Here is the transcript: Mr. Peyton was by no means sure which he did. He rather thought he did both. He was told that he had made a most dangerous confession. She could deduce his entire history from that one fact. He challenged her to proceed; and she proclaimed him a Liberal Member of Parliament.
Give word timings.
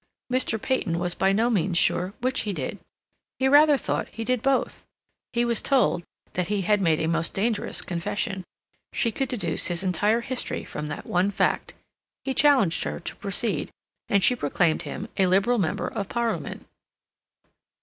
Mr. 0.33 0.59
Peyton 0.59 0.97
was 0.97 1.13
by 1.13 1.31
no 1.31 1.47
means 1.51 1.77
sure 1.77 2.15
which 2.21 2.39
he 2.41 2.53
did. 2.53 2.79
He 3.37 3.47
rather 3.47 3.77
thought 3.77 4.07
he 4.07 4.23
did 4.23 4.41
both. 4.41 4.81
He 5.31 5.45
was 5.45 5.61
told 5.61 6.01
that 6.33 6.47
he 6.47 6.61
had 6.61 6.81
made 6.81 6.99
a 6.99 7.05
most 7.07 7.35
dangerous 7.35 7.83
confession. 7.83 8.43
She 8.93 9.11
could 9.11 9.29
deduce 9.29 9.67
his 9.67 9.83
entire 9.83 10.21
history 10.21 10.63
from 10.63 10.87
that 10.87 11.05
one 11.05 11.29
fact. 11.29 11.75
He 12.25 12.33
challenged 12.33 12.83
her 12.83 12.99
to 12.99 13.15
proceed; 13.17 13.69
and 14.09 14.23
she 14.23 14.35
proclaimed 14.35 14.81
him 14.81 15.07
a 15.17 15.27
Liberal 15.27 15.59
Member 15.59 15.89
of 15.89 16.09
Parliament. 16.09 16.65